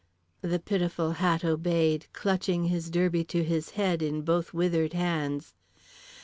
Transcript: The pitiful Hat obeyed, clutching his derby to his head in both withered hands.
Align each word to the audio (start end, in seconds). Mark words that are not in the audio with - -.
The 0.41 0.57
pitiful 0.57 1.11
Hat 1.11 1.45
obeyed, 1.45 2.07
clutching 2.11 2.63
his 2.65 2.89
derby 2.89 3.23
to 3.25 3.43
his 3.43 3.69
head 3.77 4.01
in 4.01 4.23
both 4.23 4.51
withered 4.51 4.93
hands. 4.93 5.53